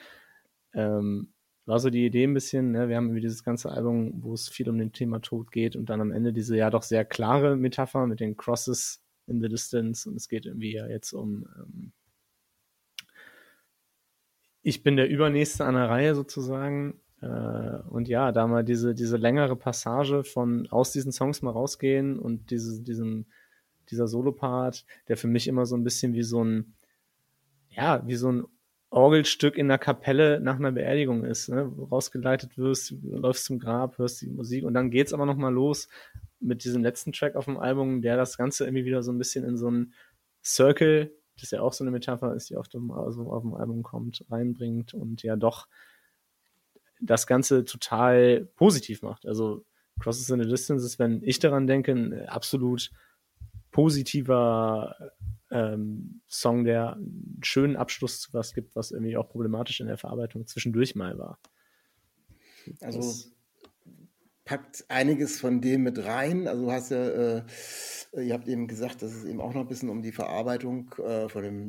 [0.74, 1.33] Ähm,
[1.66, 2.88] war so die Idee ein bisschen, ne?
[2.88, 5.90] wir haben irgendwie dieses ganze Album, wo es viel um den Thema Tod geht und
[5.90, 10.09] dann am Ende diese ja doch sehr klare Metapher mit den Crosses in the Distance
[10.09, 11.92] und es geht irgendwie ja jetzt um ähm,
[14.62, 19.57] ich bin der Übernächste an der Reihe sozusagen und ja, da mal diese, diese längere
[19.57, 23.26] Passage von aus diesen Songs mal rausgehen und diese, diesen,
[23.90, 26.74] dieser Solopart, der für mich immer so ein bisschen wie so ein,
[27.70, 28.44] ja, wie so ein
[28.90, 31.70] Orgelstück in der Kapelle nach einer Beerdigung ist, ne?
[31.90, 35.88] rausgeleitet wirst, läufst zum Grab, hörst die Musik und dann geht's aber nochmal los
[36.40, 39.44] mit diesem letzten Track auf dem Album, der das Ganze irgendwie wieder so ein bisschen
[39.44, 39.92] in so einen
[40.42, 43.83] Circle, das ja auch so eine Metapher ist, die auf dem, also auf dem Album
[43.83, 45.66] kommt, reinbringt und ja doch
[47.01, 49.27] das Ganze total positiv macht.
[49.27, 49.65] Also
[49.99, 52.91] Crosses in the Distance ist, wenn ich daran denke, ein absolut
[53.71, 54.95] positiver
[55.51, 59.99] ähm, Song, der einen schönen Abschluss zu was gibt, was irgendwie auch problematisch in der
[59.99, 61.39] Verarbeitung zwischendurch mal war.
[62.81, 63.33] Also das
[64.45, 66.49] packt einiges von dem mit rein.
[66.49, 67.45] Also hast ja, äh,
[68.17, 71.29] ihr habt eben gesagt, dass es eben auch noch ein bisschen um die Verarbeitung äh,
[71.29, 71.69] von dem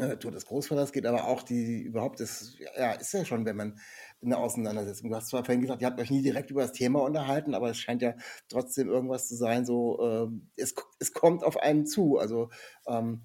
[0.00, 3.56] äh, Tod des Großvaters geht, aber auch die überhaupt ist, ja, ist ja schon, wenn
[3.56, 3.78] man
[4.22, 5.10] eine Auseinandersetzung.
[5.10, 7.70] Du hast zwar vorhin gesagt, ihr habt euch nie direkt über das Thema unterhalten, aber
[7.70, 8.14] es scheint ja
[8.48, 12.18] trotzdem irgendwas zu sein, so, äh, es, es kommt auf einen zu.
[12.18, 12.50] Also,
[12.86, 13.22] ähm,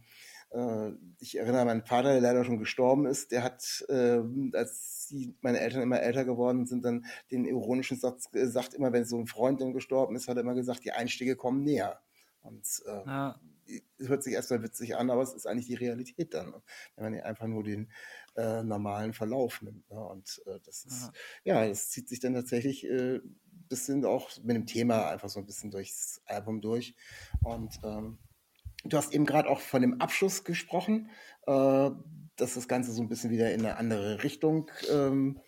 [0.52, 4.22] äh, ich erinnere meinen Vater, der leider schon gestorben ist, der hat, äh,
[4.54, 9.06] als die, meine Eltern immer älter geworden sind, dann den ironischen Satz gesagt, immer wenn
[9.06, 12.00] so ein Freund dann gestorben ist, hat er immer gesagt, die Einstiege kommen näher.
[12.42, 13.40] Und äh, ja.
[14.00, 16.54] Hört sich erstmal witzig an, aber es ist eigentlich die Realität dann,
[16.96, 17.92] wenn man einfach nur den
[18.36, 19.90] äh, normalen Verlauf nimmt.
[19.90, 20.00] Ne?
[20.00, 21.12] Und äh, das ist,
[21.44, 21.64] ja.
[21.64, 23.20] ja, das zieht sich dann tatsächlich äh,
[23.70, 26.96] bisschen auch mit dem Thema einfach so ein bisschen durchs Album durch.
[27.44, 28.20] Und ähm,
[28.84, 31.10] du hast eben gerade auch von dem Abschluss gesprochen,
[31.48, 31.90] äh,
[32.36, 35.40] dass das Ganze so ein bisschen wieder in eine andere Richtung ähm,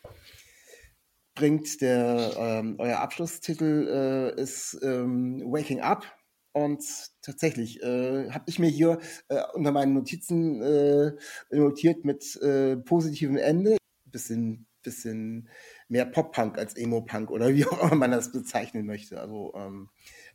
[1.36, 1.82] bringt.
[1.82, 6.17] Der, ähm, euer Abschlusstitel äh, ist ähm, Waking Up.
[6.52, 6.84] Und
[7.22, 11.12] tatsächlich äh, habe ich mir hier äh, unter meinen Notizen äh,
[11.52, 13.78] notiert mit äh, positivem Ende.
[14.06, 15.50] Bisschen, bisschen
[15.88, 19.22] mehr Pop-Punk als Emo-Punk oder wie auch immer man das bezeichnen möchte.
[19.22, 19.90] Also ähm,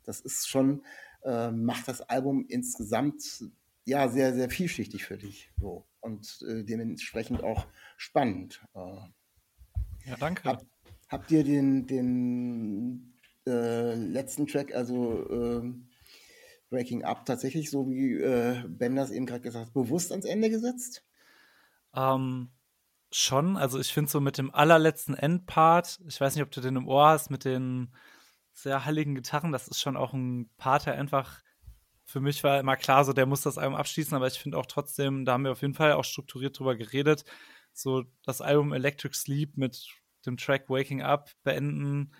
[0.05, 0.85] das ist schon,
[1.25, 3.23] äh, macht das Album insgesamt
[3.85, 5.51] ja sehr, sehr vielschichtig für dich.
[5.61, 5.87] So.
[6.01, 8.63] Und äh, dementsprechend auch spannend.
[8.75, 10.45] Äh, ja, danke.
[10.45, 10.65] Hab,
[11.09, 13.15] habt ihr den, den
[13.47, 15.89] äh, letzten Track, also ähm,
[16.73, 20.51] Breaking Up tatsächlich, so wie äh, Ben das eben gerade gesagt hat, bewusst ans Ende
[20.51, 21.05] gesetzt?
[21.95, 22.49] Ähm,
[23.13, 23.57] schon.
[23.57, 26.89] Also ich finde so mit dem allerletzten Endpart, ich weiß nicht, ob du den im
[26.89, 27.95] Ohr hast, mit den
[28.55, 31.43] sehr halligen Gitarren, das ist schon auch ein Part, der einfach
[32.05, 34.67] für mich war immer klar, so der muss das Album abschließen, aber ich finde auch
[34.67, 37.25] trotzdem, da haben wir auf jeden Fall auch strukturiert drüber geredet,
[37.73, 39.89] so das Album Electric Sleep mit
[40.27, 42.13] dem Track Waking Up beenden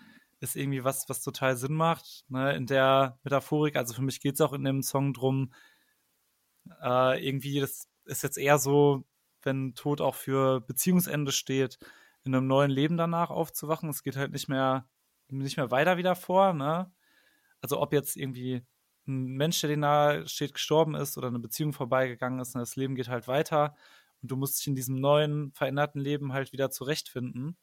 [0.43, 3.77] ist irgendwie was, was total Sinn macht, ne, in der Metaphorik.
[3.77, 5.53] Also für mich geht es auch in dem Song drum,
[6.81, 9.05] äh, irgendwie, das ist jetzt eher so,
[9.41, 11.79] wenn Tod auch für Beziehungsende steht,
[12.25, 13.89] in einem neuen Leben danach aufzuwachen.
[13.89, 14.87] Es geht halt nicht mehr,
[15.29, 16.91] nicht mehr weiter wieder vor, ne?
[17.61, 18.65] Also ob jetzt irgendwie
[19.07, 22.75] ein Mensch, der dir nahe steht, gestorben ist oder eine Beziehung vorbeigegangen ist, ne, das
[22.75, 23.75] Leben geht halt weiter
[24.21, 27.57] und du musst dich in diesem neuen, veränderten Leben halt wieder zurechtfinden.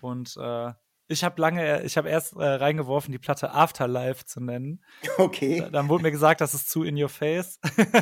[0.00, 0.72] Und äh,
[1.08, 4.84] ich habe lange, ich habe erst äh, reingeworfen, die Platte Afterlife zu nennen.
[5.16, 5.66] Okay.
[5.72, 7.58] Dann wurde mir gesagt, das ist zu in your face.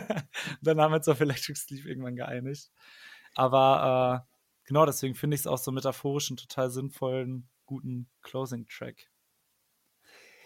[0.60, 2.70] dann haben wir uns auf Electric Sleep irgendwann geeinigt.
[3.34, 9.08] Aber äh, genau deswegen finde ich es auch so metaphorisch einen total sinnvollen, guten Closing-Track.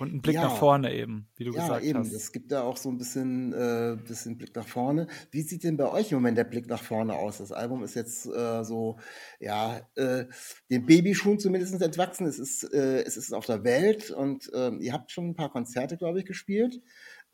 [0.01, 0.45] Und ein Blick ja.
[0.45, 1.99] nach vorne eben, wie du ja, gesagt eben.
[1.99, 2.13] hast.
[2.13, 5.07] Es gibt da auch so ein bisschen, äh, bisschen Blick nach vorne.
[5.31, 7.37] Wie sieht denn bei euch im Moment der Blick nach vorne aus?
[7.37, 8.99] Das Album ist jetzt äh, so,
[9.41, 10.25] ja, äh,
[10.71, 12.27] den Babyschuhen zumindest entwachsen.
[12.27, 15.53] Es ist, äh, es ist auf der Welt und äh, ihr habt schon ein paar
[15.53, 16.81] Konzerte, glaube ich, gespielt.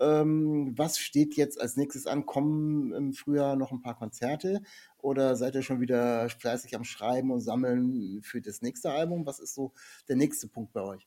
[0.01, 2.27] Ähm, was steht jetzt als nächstes an?
[2.27, 4.61] Kommen im Frühjahr noch ein paar Konzerte?
[4.99, 9.25] Oder seid ihr schon wieder fleißig am Schreiben und Sammeln für das nächste Album?
[9.25, 9.73] Was ist so
[10.09, 11.07] der nächste Punkt bei euch?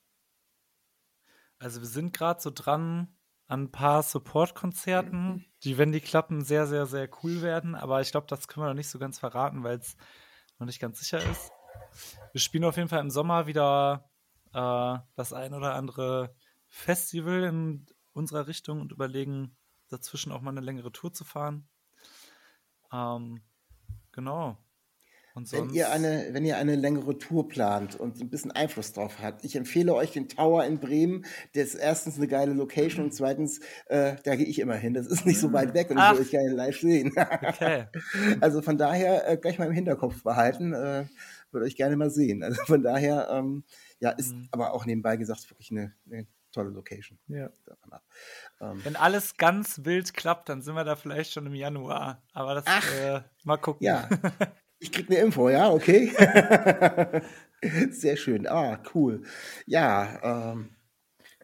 [1.60, 3.16] Also wir sind gerade so dran
[3.48, 7.76] an ein paar Support-Konzerten, die, wenn die klappen, sehr, sehr, sehr cool werden.
[7.76, 9.98] Aber ich glaube, das können wir noch nicht so ganz verraten, weil es
[10.58, 11.52] noch nicht ganz sicher ist.
[12.32, 14.10] Wir spielen auf jeden Fall im Sommer wieder
[14.54, 16.36] äh, das ein oder andere
[16.68, 19.58] Festival in unserer Richtung und überlegen,
[19.90, 21.68] dazwischen auch mal eine längere Tour zu fahren.
[22.92, 23.42] Ähm,
[24.12, 24.58] genau.
[25.40, 29.20] Und Wenn ihr, eine, wenn ihr eine längere Tour plant und ein bisschen Einfluss drauf
[29.22, 31.26] habt, ich empfehle euch den Tower in Bremen.
[31.56, 34.94] Der ist erstens eine geile Location und zweitens, äh, da gehe ich immer hin.
[34.94, 36.14] Das ist nicht so weit weg und ich Ach.
[36.16, 37.14] will euch gerne live sehen.
[37.16, 37.86] okay.
[38.42, 40.74] Also von daher äh, gleich mal im Hinterkopf behalten.
[40.74, 41.06] Äh,
[41.52, 42.44] würde euch gerne mal sehen.
[42.44, 43.64] Also von daher, ähm,
[44.00, 44.48] ja, ist Mhm.
[44.52, 47.18] aber auch nebenbei gesagt wirklich eine, eine tolle Location.
[47.28, 47.50] Ja.
[48.62, 52.22] Ähm, Wenn alles ganz wild klappt, dann sind wir da vielleicht schon im Januar.
[52.34, 52.66] Aber das
[53.02, 53.86] äh, mal gucken.
[53.86, 54.08] Ja.
[54.82, 56.12] Ich krieg eine Info, ja, okay.
[57.92, 58.48] Sehr schön.
[58.48, 59.24] Ah, cool.
[59.66, 60.70] Ja, ähm,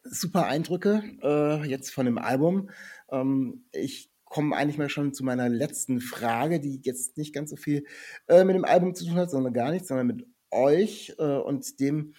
[0.03, 2.69] super Eindrücke äh, jetzt von dem Album.
[3.11, 7.57] Ähm, ich komme eigentlich mal schon zu meiner letzten Frage, die jetzt nicht ganz so
[7.57, 7.85] viel
[8.27, 11.81] äh, mit dem Album zu tun hat, sondern gar nichts, sondern mit euch äh, und
[11.81, 12.13] dem,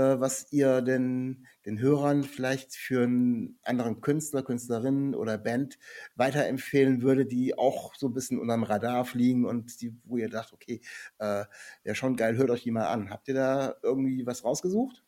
[0.00, 5.78] was ihr denn den Hörern vielleicht für einen anderen Künstler, Künstlerin oder Band
[6.14, 10.52] weiterempfehlen würde, die auch so ein bisschen unterm Radar fliegen und die, wo ihr dacht,
[10.52, 10.80] okay,
[11.18, 11.44] äh,
[11.82, 13.10] wäre schon geil, hört euch die mal an.
[13.10, 15.04] Habt ihr da irgendwie was rausgesucht?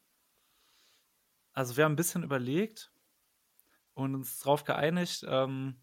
[1.52, 2.92] Also wir haben ein bisschen überlegt
[3.94, 5.76] und uns darauf geeinigt, ähm,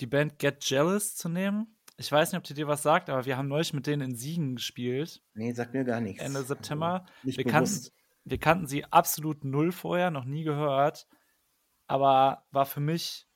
[0.00, 1.77] die Band Get Jealous zu nehmen.
[2.00, 4.16] Ich weiß nicht, ob die dir was sagt, aber wir haben neulich mit denen in
[4.16, 6.22] Siegen gespielt, Nee, sagt mir gar nichts.
[6.22, 7.02] Ende September.
[7.02, 7.88] Also, nicht wir, kannten,
[8.24, 11.08] wir kannten sie absolut null vorher, noch nie gehört,
[11.88, 13.26] aber war für mich,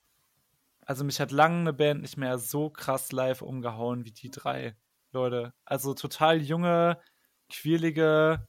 [0.86, 4.76] also mich hat lange eine Band nicht mehr so krass live umgehauen wie die drei
[5.10, 5.52] Leute.
[5.64, 7.00] Also total junge,
[7.50, 8.46] quirlige,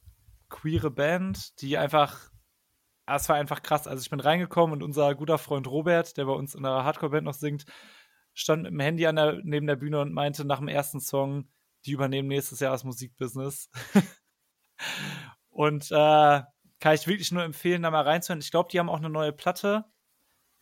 [0.48, 2.30] queere Band, die einfach
[3.06, 3.86] Ah, es war einfach krass.
[3.86, 7.24] Also ich bin reingekommen und unser guter Freund Robert, der bei uns in der Hardcore-Band
[7.24, 7.66] noch singt,
[8.34, 11.48] stand mit dem Handy an der, neben der Bühne und meinte nach dem ersten Song,
[11.86, 13.70] die übernehmen nächstes Jahr das Musikbusiness.
[15.50, 16.42] und äh,
[16.80, 18.40] kann ich wirklich nur empfehlen, da mal reinzuhören.
[18.40, 19.84] Ich glaube, die haben auch eine neue Platte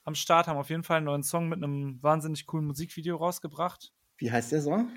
[0.05, 3.93] am Start, haben auf jeden Fall einen neuen Song mit einem wahnsinnig coolen Musikvideo rausgebracht.
[4.17, 4.91] Wie heißt der Song?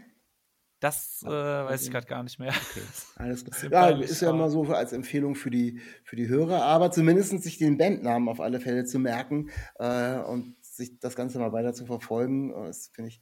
[0.80, 2.54] Das äh, weiß ich gerade gar nicht mehr.
[3.16, 3.92] Alles Bisschen klar.
[3.92, 7.58] Ja, ist ja immer so als Empfehlung für die, für die Hörer, aber zumindest sich
[7.58, 11.86] den Bandnamen auf alle Fälle zu merken äh, und sich das Ganze mal weiter zu
[11.86, 13.22] verfolgen, äh, das finde ich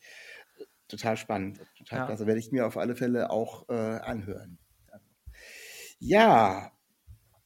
[0.88, 1.62] total spannend.
[1.78, 2.06] Total Ja.
[2.06, 2.28] klasse.
[2.28, 4.60] Werde ich mir auf alle Fälle auch äh, anhören.
[6.00, 6.72] Ja,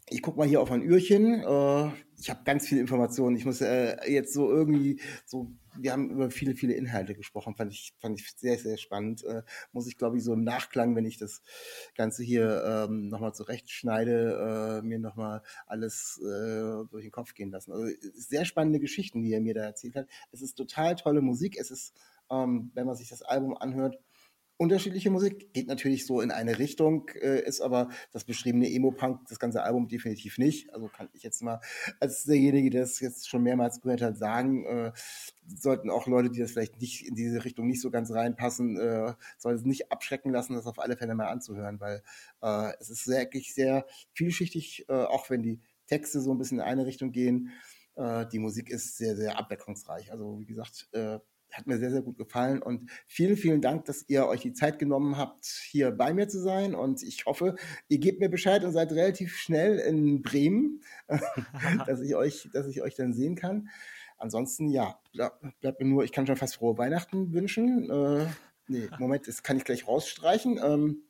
[0.10, 1.42] ich gucke mal hier auf ein Ührchen.
[1.42, 3.36] Äh, ich habe ganz viele Informationen.
[3.36, 7.56] Ich muss äh, jetzt so irgendwie so, wir haben über viele, viele Inhalte gesprochen.
[7.56, 9.24] Fand ich, fand ich sehr, sehr spannend.
[9.26, 9.44] Äh,
[9.74, 11.42] muss ich, glaube ich, so im Nachklang, wenn ich das
[11.96, 17.74] Ganze hier ähm, nochmal zurechtschneide, äh, mir nochmal alles äh, durch den Kopf gehen lassen.
[17.74, 20.08] Also sehr spannende Geschichten, die er mir da erzählt hat.
[20.32, 21.58] Es ist total tolle Musik.
[21.60, 21.94] Es ist,
[22.32, 24.00] ähm, wenn man sich das Album anhört,
[24.58, 29.40] unterschiedliche Musik, geht natürlich so in eine Richtung, äh, ist aber das beschriebene Emo-Punk, das
[29.40, 30.74] ganze Album definitiv nicht.
[30.74, 31.62] Also kann ich jetzt mal
[32.00, 34.92] als derjenige, der es jetzt schon mehrmals gehört hat, sagen, äh,
[35.46, 39.14] sollten auch Leute, die das vielleicht nicht in diese Richtung nicht so ganz reinpassen, äh,
[39.38, 42.02] sollten es nicht abschrecken lassen, das auf alle Fälle mal anzuhören, weil
[42.42, 46.66] äh, es ist wirklich sehr vielschichtig, äh, auch wenn die Texte so ein bisschen in
[46.66, 47.52] eine Richtung gehen.
[47.96, 50.12] Äh, die Musik ist sehr, sehr abwechslungsreich.
[50.12, 51.20] Also wie gesagt, äh,
[51.58, 54.78] hat mir sehr, sehr gut gefallen und vielen, vielen Dank, dass ihr euch die Zeit
[54.78, 57.56] genommen habt, hier bei mir zu sein und ich hoffe,
[57.88, 60.82] ihr gebt mir Bescheid und seid relativ schnell in Bremen,
[61.88, 63.70] dass ich euch, dass ich euch dann sehen kann.
[64.20, 67.90] Ansonsten, ja, bleibt bleib mir nur, ich kann schon fast frohe Weihnachten wünschen.
[67.90, 68.28] Äh,
[68.68, 70.60] nee, Moment, das kann ich gleich rausstreichen.
[70.64, 71.04] Ähm,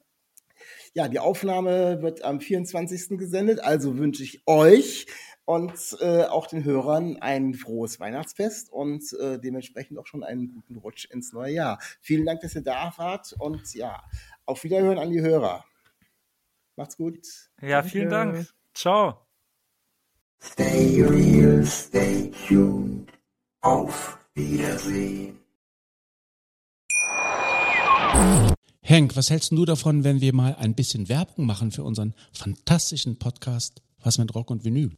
[0.94, 3.18] ja, die Aufnahme wird am 24.
[3.18, 5.06] gesendet, also wünsche ich euch
[5.48, 10.76] und äh, auch den Hörern ein frohes Weihnachtsfest und äh, dementsprechend auch schon einen guten
[10.76, 11.80] Rutsch ins neue Jahr.
[12.02, 14.04] Vielen Dank, dass ihr da wart und ja,
[14.46, 15.64] auf Wiederhören an die Hörer.
[16.76, 17.26] Macht's gut.
[17.62, 18.54] Ja, vielen Dank.
[18.74, 19.26] Ciao.
[20.44, 23.10] Stay real, stay tuned.
[23.62, 25.40] Auf Wiedersehen.
[28.82, 33.18] Henk, was hältst du davon, wenn wir mal ein bisschen Werbung machen für unseren fantastischen
[33.18, 34.98] Podcast Was mit Rock und Vinyl?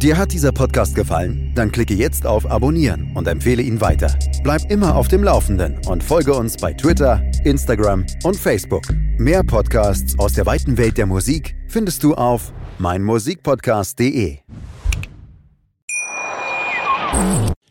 [0.00, 1.52] Dir hat dieser Podcast gefallen?
[1.54, 4.18] Dann klicke jetzt auf Abonnieren und empfehle ihn weiter.
[4.42, 8.84] Bleib immer auf dem Laufenden und folge uns bei Twitter, Instagram und Facebook.
[9.18, 14.38] Mehr Podcasts aus der weiten Welt der Musik findest du auf meinmusikpodcast.de.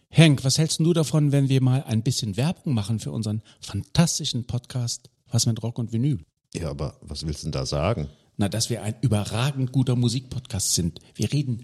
[0.10, 4.46] Henk, was hältst du davon, wenn wir mal ein bisschen Werbung machen für unseren fantastischen
[4.46, 6.20] Podcast Was mit Rock und Vinyl?
[6.54, 8.08] Ja, aber was willst du denn da sagen?
[8.38, 11.00] Na, dass wir ein überragend guter Musikpodcast sind.
[11.16, 11.64] Wir reden